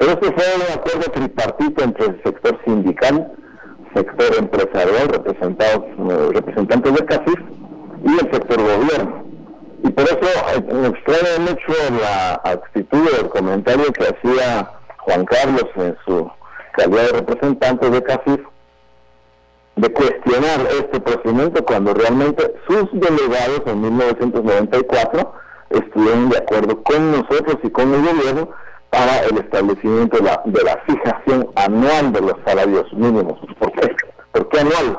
[0.00, 3.32] Pero este fue un acuerdo tripartito entre el sector sindical,
[3.94, 7.40] sector empresarial, representados, eh, representantes de CACIF
[8.06, 9.24] y el sector gobierno.
[9.84, 10.18] Y por eso
[10.54, 16.30] eh, me extraña mucho la actitud del comentario que hacía Juan Carlos en su
[16.78, 18.40] calidad de representante de CACIF
[19.76, 25.34] de cuestionar este procedimiento cuando realmente sus delegados en 1994
[25.68, 28.48] estuvieron de acuerdo con nosotros y con el gobierno
[28.90, 33.38] para el establecimiento de la, de la fijación anual de los salarios mínimos.
[33.58, 33.94] ¿Por qué?
[34.32, 34.98] ¿Por qué anual?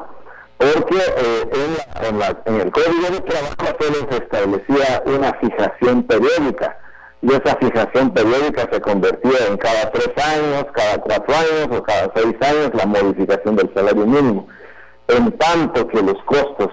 [0.58, 6.78] Porque eh, en, en, el Código de Trabajo solo se establecía una fijación periódica
[7.22, 12.12] y esa fijación periódica se convertía en cada tres años, cada cuatro años o cada
[12.16, 14.48] seis años la modificación del salario mínimo.
[15.08, 16.70] En tanto que los costos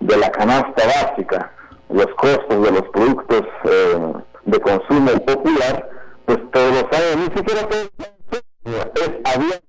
[0.00, 1.52] de la canasta básica,
[1.88, 4.12] los costos de los productos eh,
[4.44, 5.88] de consumo popular,
[6.26, 7.90] pues todos los años, ni siquiera todos
[8.64, 9.66] es abierto.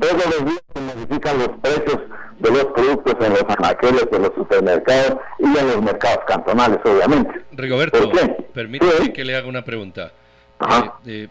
[0.00, 1.98] Todos los días se modifican los precios
[2.40, 7.40] de los productos en los anaqueles, de los supermercados y en los mercados cantonales, obviamente.
[7.52, 8.10] Rigoberto,
[8.52, 10.12] permítame que le haga una pregunta.
[11.06, 11.28] Eh,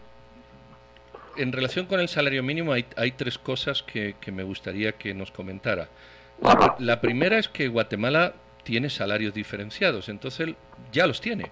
[1.36, 5.14] en relación con el salario mínimo hay, hay tres cosas que, que, me gustaría que
[5.14, 5.88] nos comentara.
[6.42, 10.54] La, la, primera es que Guatemala tiene salarios diferenciados, entonces
[10.92, 11.50] ya los tiene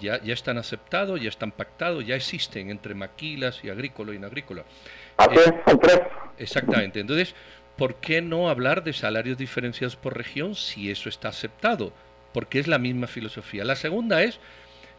[0.00, 4.26] ya, ya están aceptados, ya están pactados, ya existen entre maquilas y agrícola y no
[4.26, 4.64] agrícola.
[5.18, 5.52] Eh,
[6.38, 7.00] exactamente.
[7.00, 7.34] Entonces,
[7.76, 11.92] ¿por qué no hablar de salarios diferenciados por región si eso está aceptado?
[12.32, 13.64] Porque es la misma filosofía.
[13.64, 14.40] La segunda es,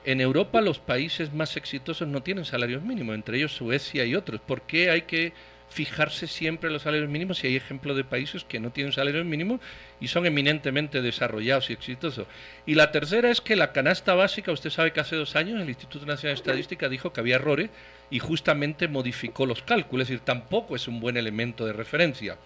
[0.05, 4.39] en Europa los países más exitosos no tienen salarios mínimos, entre ellos Suecia y otros.
[4.41, 5.34] ¿Por qué hay que
[5.69, 9.60] fijarse siempre los salarios mínimos si hay ejemplos de países que no tienen salarios mínimos
[9.99, 12.28] y son eminentemente desarrollados y exitosos.
[12.65, 15.67] Y la tercera es que la canasta básica, usted sabe que hace dos años el
[15.67, 17.69] Instituto Nacional de Estadística dijo que había errores
[18.10, 22.38] y justamente modificó los cálculos, es decir, tampoco es un buen elemento de referencia.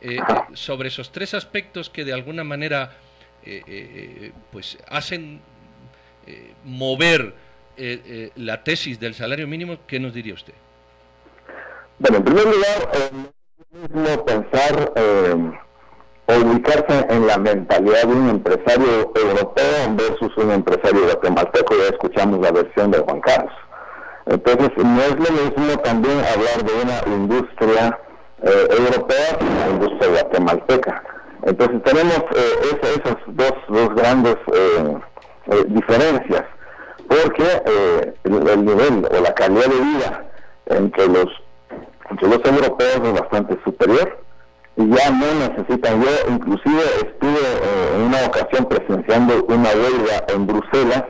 [0.00, 0.20] Eh, eh,
[0.52, 2.92] sobre esos tres aspectos que de alguna manera
[3.42, 5.40] eh, pues hacen
[6.64, 7.34] mover
[8.36, 10.54] la tesis del salario mínimo, ¿qué nos diría usted?
[11.98, 13.12] Bueno, en primer lugar, es
[13.70, 15.52] mismo pensar eh,
[16.26, 21.74] o ubicarse en la mentalidad de un empresario europeo versus un empresario guatemalteco.
[21.76, 23.52] Ya escuchamos la versión de Juan Carlos.
[24.26, 27.98] Entonces, no es lo mismo también hablar de una industria
[28.42, 31.02] eh, europea que una industria guatemalteca.
[31.42, 34.36] Entonces, tenemos eh, esas dos, dos grandes
[35.68, 36.44] diferencias,
[37.06, 37.62] porque
[38.24, 40.24] el nivel o la calidad de vida
[40.66, 41.43] entre los
[42.10, 44.18] entre los europeos es bastante superior
[44.76, 46.02] y ya no necesitan.
[46.02, 51.04] Yo inclusive estuve eh, en una ocasión presenciando una huelga en Bruselas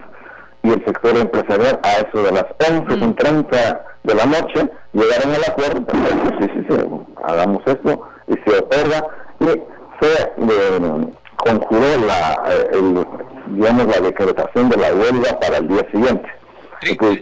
[0.62, 5.84] y el sector empresarial a eso de las 11.30 de la noche llegaron al acuerdo,
[6.40, 6.76] sí, sí, sí,
[7.24, 9.06] hagamos esto y se otorga
[9.40, 13.04] y se eh, conjuró la, eh,
[13.48, 16.28] digamos, la decretación de la huelga para el día siguiente.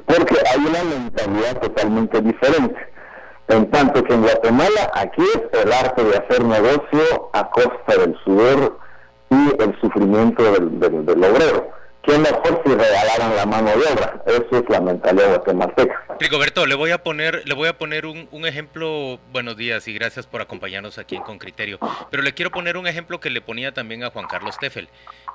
[0.07, 2.92] porque hay una mentalidad totalmente diferente
[3.53, 8.17] en tanto que en Guatemala aquí es el arte de hacer negocio a costa del
[8.25, 8.79] sudor
[9.31, 11.71] y el sufrimiento del, del, obrero.
[12.03, 14.23] ¿Qué mejor si regalaran la mano de obra?
[14.27, 16.05] Eso es la mentalidad guatemalteca.
[16.19, 19.95] Rigoberto, le voy a poner, le voy a poner un, un, ejemplo, buenos días y
[19.95, 21.79] gracias por acompañarnos aquí en Con Criterio,
[22.11, 24.89] pero le quiero poner un ejemplo que le ponía también a Juan Carlos Teffel.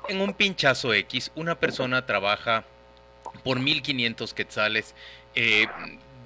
[0.10, 2.66] En un pinchazo X, una persona trabaja
[3.44, 4.96] por 1.500 quetzales,
[5.36, 5.68] eh,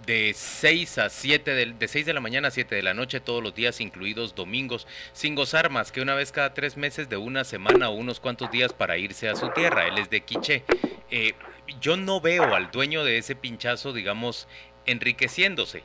[0.06, 3.20] de 6 a 7 de, de 6 de la mañana a 7 de la noche
[3.20, 7.18] todos los días, incluidos domingos, sin gozar más que una vez cada tres meses de
[7.18, 9.88] una semana o unos cuantos días para irse a su tierra.
[9.88, 10.64] Él es de Quiché.
[11.10, 11.34] Eh,
[11.80, 14.48] yo no veo al dueño de ese pinchazo, digamos,
[14.86, 15.84] enriqueciéndose.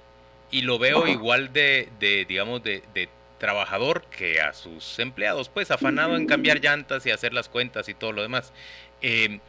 [0.50, 5.70] Y lo veo igual de, de digamos, de, de trabajador que a sus empleados, pues
[5.70, 8.52] afanado en cambiar llantas y hacer las cuentas y todo lo demás.
[9.02, 9.40] Eh,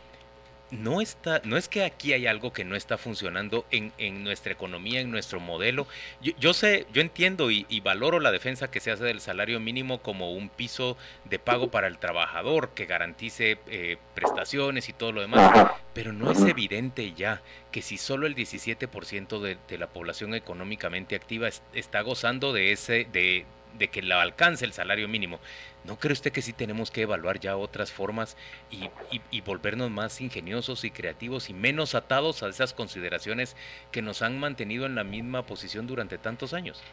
[0.72, 4.52] no está, no es que aquí hay algo que no está funcionando en, en nuestra
[4.52, 5.88] economía, en nuestro modelo.
[6.22, 10.34] Yo, sé, yo entiendo y, valoro la defensa que se hace del salario mínimo como
[10.34, 15.72] un piso de pago para el trabajador que garantice eh, prestaciones y todo lo demás,
[15.94, 21.16] pero no es evidente ya que si solo el 17% de, de, la población económicamente
[21.16, 23.46] activa está gozando de ese, de,
[23.78, 25.40] de que la alcance el salario mínimo.
[25.84, 28.36] ¿No cree usted que sí tenemos que evaluar ya otras formas
[28.70, 28.90] y,
[29.32, 33.56] y, volvernos más ingeniosos y creativos y menos atados a esas consideraciones
[33.92, 36.84] que nos han mantenido en la misma posición durante tantos años?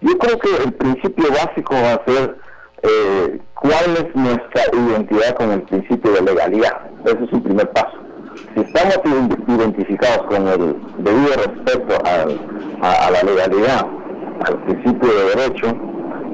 [0.00, 2.36] Yo creo que el principio básico va a ser
[2.82, 6.90] eh, cuál es nuestra identidad con el principio de legalidad.
[7.04, 7.98] Ese es un primer paso.
[8.54, 9.00] Si estamos
[9.48, 13.86] identificados con el debido respeto a, a la legalidad,
[14.44, 15.66] al principio de derecho,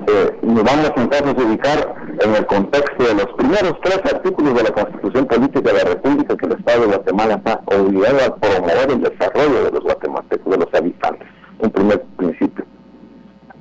[0.07, 4.63] eh, nos vamos entonces a ubicar en el contexto de los primeros tres artículos de
[4.63, 8.91] la Constitución Política de la República que el Estado de Guatemala está obligado a promover
[8.91, 11.29] el desarrollo de los guatemaltecos, de los habitantes.
[11.59, 12.65] Un primer principio.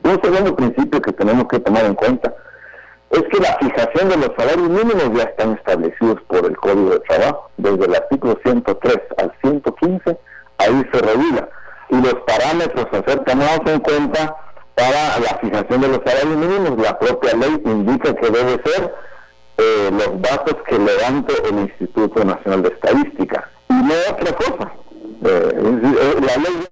[0.03, 2.33] Un segundo principio que tenemos que tomar en cuenta
[3.11, 6.99] es que la fijación de los salarios mínimos ya están establecidos por el Código de
[7.01, 7.49] Trabajo.
[7.57, 10.17] Desde el artículo 103 al 115,
[10.57, 11.47] ahí se regula.
[11.89, 14.35] Y los parámetros a ser tomados en cuenta
[14.75, 18.93] para la fijación de los salarios mínimos, la propia ley indica que debe ser
[19.57, 23.49] eh, los datos que levante el Instituto Nacional de Estadística.
[23.69, 24.71] Y no otra cosa.
[25.25, 26.67] Eh, eh, la ley.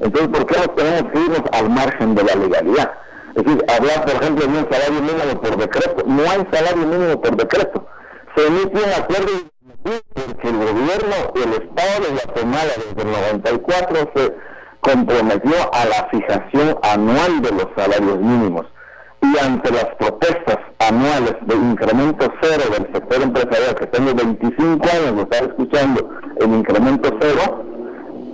[0.00, 2.92] Entonces, ¿por qué nos tenemos que irnos al margen de la legalidad?
[3.34, 6.04] Es decir, hablar, por ejemplo, de un salario mínimo por decreto.
[6.06, 7.86] No hay salario mínimo por decreto.
[8.36, 9.30] Se emite un acuerdo
[9.82, 14.34] porque el gobierno, el Estado de Guatemala desde el 94 se
[14.80, 18.66] comprometió a la fijación anual de los salarios mínimos.
[19.22, 25.16] Y ante las protestas anuales de incremento cero del sector empresarial, que tengo 25 años
[25.16, 27.64] de estar escuchando el incremento cero,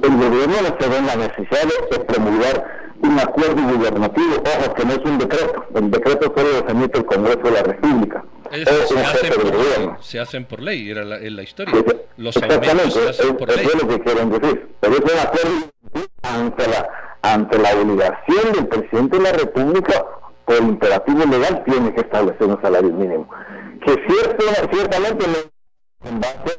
[0.02, 4.92] el gobierno no se ve la necesidad de promulgar un acuerdo gubernativo, ojo, que no
[4.92, 8.24] es un decreto, el decreto solo lo emite el Congreso de la República.
[8.50, 11.74] se, hacen por ley, se hacen por ley, era la, la historia.
[12.16, 13.66] Los aumentos se hacen por ley.
[13.66, 14.68] es lo que quieren decir.
[14.80, 15.50] Pero es un acuerdo
[16.22, 16.88] ante la,
[17.22, 20.04] ante la obligación del presidente de la República,
[20.44, 23.28] por imperativo legal, tiene que establecer un salario mínimo.
[23.84, 25.57] Que cierto, ciertamente no
[26.04, 26.58] en base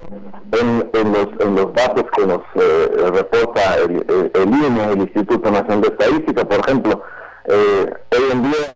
[0.51, 5.87] en, los, en los datos que nos eh, reporta el, INE, el Instituto Nacional de
[5.87, 7.03] Estadística, por ejemplo,
[7.45, 8.75] eh, hoy en día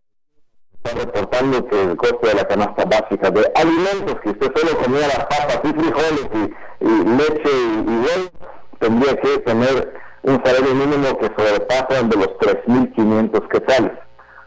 [0.84, 5.08] está reportando que el costo de la canasta básica de alimentos, que usted solo comía
[5.08, 8.32] las papas y frijoles y, leche y, y
[8.80, 13.92] tendría que tener un salario mínimo que sobrepasa de los 3.500 quetzales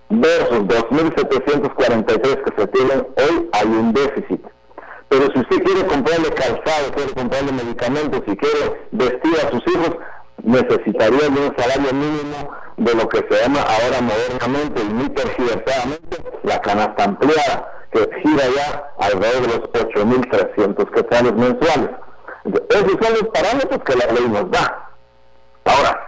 [0.08, 4.40] versus 2.743 que se tienen hoy hay un déficit
[5.08, 9.96] pero si usted quiere comprarle calzado, quiere comprarle medicamentos, si quiere vestir a sus hijos,
[10.42, 16.18] necesitaría de un salario mínimo de lo que se llama ahora modernamente y muy tergiversadamente
[16.42, 21.90] la canasta ampliada, que gira ya alrededor de los 8.300 quetzales mensuales.
[22.68, 24.90] Esos son los parámetros que la ley nos da.
[25.64, 26.06] Ahora,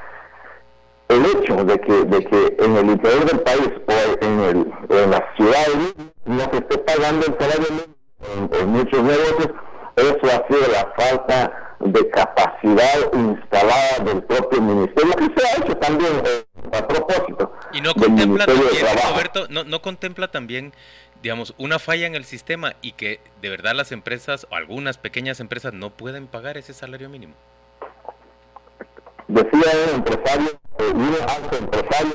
[1.08, 5.10] el hecho de que, de que en el interior del país o en, el, en
[5.10, 5.94] las ciudades
[6.26, 9.50] no se esté pagando el salario mínimo, en, muchos negocios,
[9.96, 15.76] eso ha sido la falta de capacidad instalada del propio ministerio, que se ha hecho
[15.76, 17.52] también eh, a propósito.
[17.72, 18.68] Y no contempla también,
[19.10, 20.72] Roberto, no, no contempla también
[21.22, 25.40] digamos, una falla en el sistema y que de verdad las empresas o algunas pequeñas
[25.40, 27.34] empresas no pueden pagar ese salario mínimo.
[29.26, 32.14] Decía un empresario, eh, un alto empresario,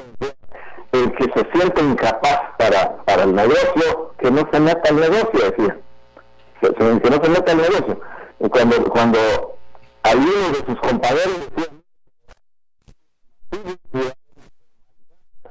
[0.93, 5.51] el que se siente incapaz para, para el negocio, que no se meta al negocio,
[5.51, 5.77] decía
[6.71, 8.01] que, no se meta al negocio.
[8.39, 9.19] Y cuando, cuando
[10.03, 11.49] alguno de sus compañeros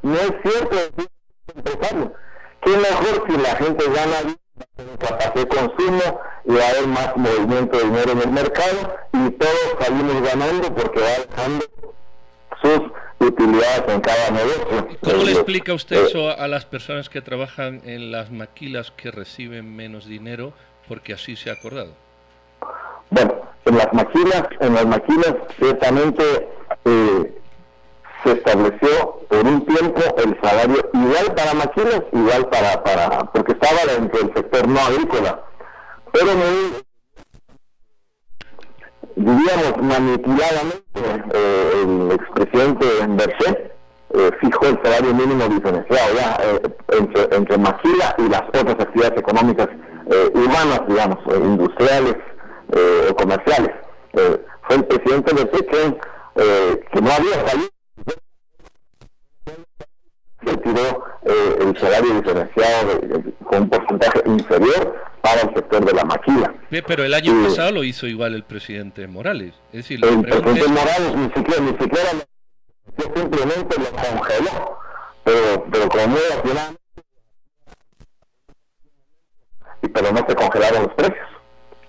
[0.03, 0.77] no es cierto,
[1.55, 2.12] empresario.
[2.62, 4.37] Qué mejor si la gente gana
[4.98, 9.31] capacidad de consumo y va a haber más movimiento de dinero en el mercado y
[9.31, 11.64] todos salimos ganando porque va dejando
[12.62, 14.98] sus utilidades en cada negocio.
[15.01, 19.75] ¿Cómo le explica usted eso a las personas que trabajan en las maquilas que reciben
[19.75, 20.53] menos dinero
[20.88, 21.92] porque así se ha acordado.
[23.11, 26.49] Bueno, en las maquilas, en las maquilas ciertamente
[26.85, 27.42] eh,
[28.25, 33.92] se estableció por un tiempo el salario igual para maquilas, igual para, para porque estaba
[33.97, 35.45] dentro del sector no agrícola,
[36.12, 36.31] pero
[39.16, 40.83] diríamos manipuladamente
[41.35, 43.73] eh, el expresidente Berset
[44.14, 46.38] eh, fijó el salario mínimo diferenciado ya
[46.98, 49.68] entre, entre maquila y las otras actividades económicas
[50.11, 52.16] eh, humanas, digamos, eh, industriales
[52.75, 53.70] eh, o comerciales.
[54.12, 57.68] fue el presidente de que, que no había salido
[60.44, 63.01] se tiró el salario diferenciado
[63.44, 66.53] con un porcentaje inferior para el sector de la maquila.
[66.86, 69.55] Pero el año pasado lo hizo igual el presidente Morales.
[69.72, 72.11] Es decir, el presidente Morales ni siquiera, ni siquiera
[73.14, 74.78] simplemente lo congeló,
[75.24, 76.72] pero, pero como era
[79.93, 81.28] pero no se congelaron los precios.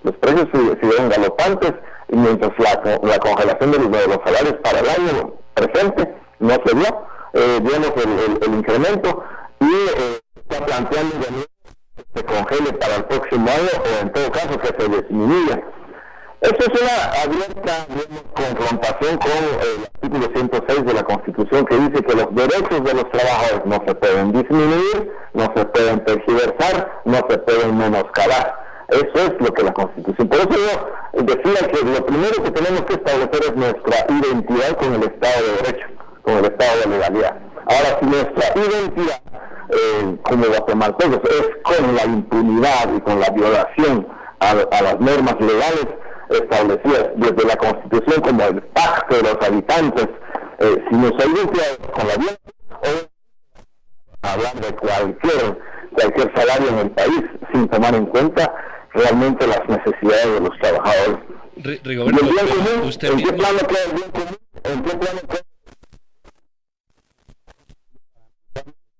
[0.04, 0.48] Los precios
[0.82, 1.74] siguieron galopantes
[2.10, 7.08] y mientras la, la congelación de los, salarios para el año presente no se dio,
[7.34, 9.24] eh, el, el, incremento
[9.60, 14.60] y eh, está planteando que se congele para el próximo año o en todo caso
[14.60, 15.64] que se disminuya.
[16.44, 17.88] Eso es una abierta
[18.36, 23.10] confrontación con el artículo 106 de la Constitución que dice que los derechos de los
[23.12, 28.60] trabajadores no se pueden disminuir, no se pueden tergiversar, no se pueden menoscabar.
[28.90, 30.28] Eso es lo que la Constitución.
[30.28, 30.50] Por eso
[31.14, 35.46] yo decía que lo primero que tenemos que establecer es nuestra identidad con el Estado
[35.48, 35.88] de Derecho,
[36.24, 37.38] con el Estado de legalidad.
[37.68, 39.22] Ahora, si nuestra identidad
[39.70, 44.08] eh, como guatemaltecos es con la impunidad y con la violación
[44.42, 45.88] a las normas legales,
[46.36, 50.08] establecidas desde la Constitución como el pacto de los habitantes,
[50.60, 52.38] eh, si nos identificamos con la vida,
[54.22, 55.60] hablar de cualquier,
[55.94, 58.54] cualquier salario en el país sin tomar en cuenta
[58.94, 61.18] realmente las necesidades de los trabajadores.
[61.84, 62.26] Rigoberto,
[62.86, 64.38] usted, ¿en qué plano queda el bien común?
[64.64, 65.53] ¿En qué plano queda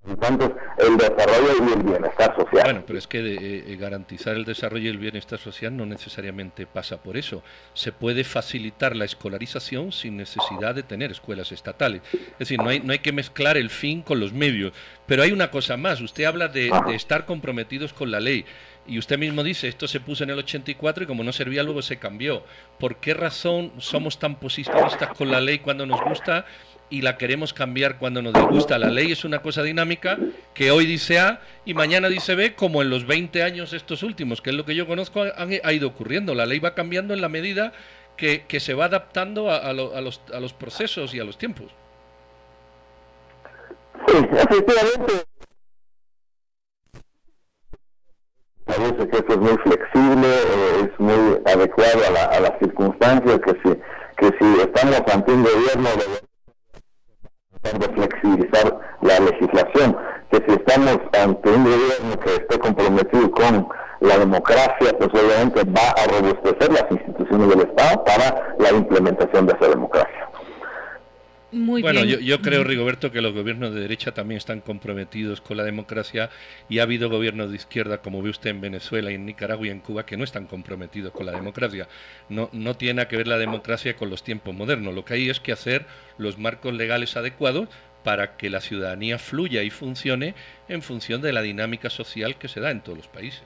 [0.06, 2.64] el desarrollo y el bienestar social.
[2.64, 6.66] Bueno, pero es que eh, eh, garantizar el desarrollo y el bienestar social no necesariamente
[6.66, 7.42] pasa por eso.
[7.74, 12.02] Se puede facilitar la escolarización sin necesidad de tener escuelas estatales.
[12.12, 14.74] Es decir, no hay, no hay que mezclar el fin con los medios.
[15.06, 18.46] Pero hay una cosa más, usted habla de, de estar comprometidos con la ley.
[18.86, 21.82] Y usted mismo dice, esto se puso en el 84 y como no servía luego
[21.82, 22.44] se cambió.
[22.78, 26.46] ¿Por qué razón somos tan positivistas con la ley cuando nos gusta
[26.94, 28.78] y la queremos cambiar cuando nos gusta.
[28.78, 30.20] La ley es una cosa dinámica
[30.54, 34.44] que hoy dice A y mañana dice B, como en los 20 años estos últimos,
[34.44, 36.36] que es lo que yo conozco, ha ido ocurriendo.
[36.36, 37.74] La ley va cambiando en la medida
[38.16, 41.72] que, se va adaptando a, los, a los procesos y a los tiempos.
[44.08, 45.14] Sí, efectivamente.
[48.66, 53.80] Parece que esto es muy flexible, eh, es muy adecuado a, las circunstancias, que si,
[54.16, 56.33] que si estamos ante un gobierno de
[57.64, 59.98] de flexibilizar la legislación,
[60.30, 63.68] que si estamos ante un gobierno que esté comprometido con
[64.02, 69.54] la democracia, pues obviamente va a robustecer las instituciones del Estado para la implementación de
[69.54, 70.33] esa democracia
[71.54, 76.30] bueno, Yo, creo, Rigoberto, que los gobiernos de derecha también están comprometidos con la democracia
[76.70, 79.70] y ha habido gobiernos de izquierda, como ve usted en Venezuela y en Nicaragua y
[79.70, 81.88] en Cuba, que no están comprometidos con la democracia.
[82.30, 84.94] No, no tiene que ver la democracia con los tiempos modernos.
[84.94, 85.86] Lo que hay es que hacer
[86.18, 87.70] los marcos legales adecuados
[88.04, 90.36] para que la ciudadanía fluya y funcione
[90.68, 93.44] en función de la dinámica social que se da en todos los países.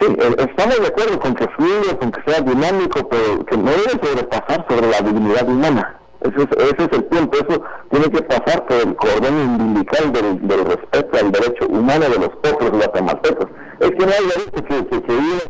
[0.00, 3.70] Sí, eh, estamos de acuerdo con que fluya, con que sea dinámico, pero que no
[3.70, 5.98] debe sobrepasar sobre la dignidad humana.
[6.20, 10.48] Ese es, ese es el punto, eso tiene que pasar por el cordón umbilical del,
[10.48, 13.46] del, respeto al derecho humano de los otros guatemaltecos.
[13.78, 15.48] Es que no hay derecho que, que, ellos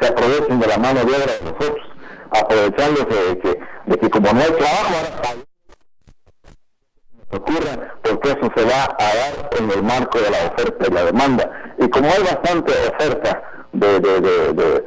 [0.00, 1.86] se aprovechen de la mano de obra de nosotros,
[2.30, 5.48] aprovechándose de que, de que como no hay trabajo, ahora
[7.30, 11.04] ocurra, porque eso se va a dar en el marco de la oferta y la
[11.04, 11.74] demanda.
[11.78, 13.42] Y como hay bastante oferta
[13.72, 14.84] de, de, de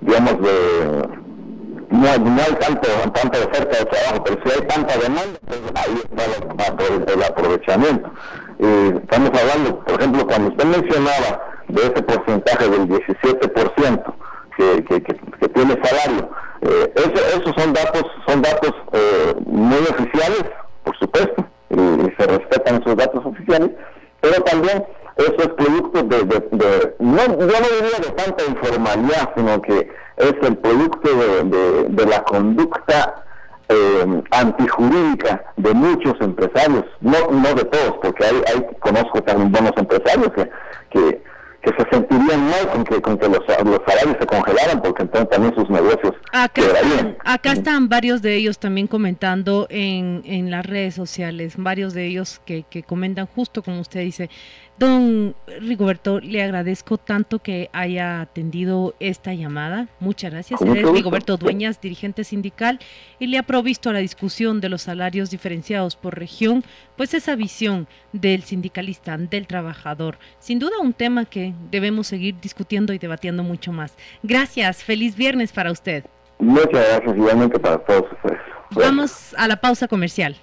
[0.00, 1.29] digamos, de
[1.90, 7.12] no, hay tanto, tanta oferta de trabajo, pero si hay tanta demanda, pues ahí está
[7.12, 8.10] el, aprovechamiento.
[8.58, 14.14] estamos hablando, por ejemplo, cuando usted mencionaba de ese porcentaje del 17%
[14.56, 16.30] que, que, que, tiene salario,
[16.62, 20.44] eh, esos son datos, son datos eh, muy oficiales,
[20.84, 23.70] por supuesto, y, se respetan esos datos oficiales,
[24.20, 24.84] pero también
[25.16, 29.90] eso es producto de, de, de no, yo no diría de tanta informalidad, sino que
[30.20, 31.08] es el producto
[31.88, 33.24] de, la conducta
[34.60, 39.72] eh, antijurídica de muchos empresarios, no, no de todos, porque hay, hay conozco también buenos
[39.76, 40.50] empresarios que,
[40.90, 41.20] que,
[41.62, 45.54] se sentirían mal con que, con que los, los, salarios se congelaran, porque entonces también
[45.54, 50.94] sus negocios acá están, acá están varios de ellos también comentando en, en las redes
[50.94, 54.30] sociales, varios de ellos que, que comentan justo como usted dice,
[54.80, 59.88] Don Rigoberto, le agradezco tanto que haya atendido esta llamada.
[60.00, 60.58] Muchas gracias.
[60.62, 62.78] es Rigoberto Dueñas, dirigente sindical,
[63.18, 66.64] y le ha provisto a la discusión de los salarios diferenciados por región,
[66.96, 70.18] pues esa visión del sindicalista, del trabajador.
[70.38, 73.98] Sin duda un tema que debemos seguir discutiendo y debatiendo mucho más.
[74.22, 74.82] Gracias.
[74.82, 76.06] Feliz viernes para usted.
[76.38, 78.40] Muchas gracias igualmente para todos ustedes.
[78.70, 80.36] Vamos a la pausa comercial.